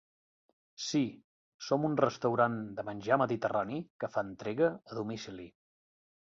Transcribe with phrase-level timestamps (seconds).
[0.85, 1.01] Sí,
[1.65, 5.47] som un restaurant de menjar mediterrani que fa entrega a domicili.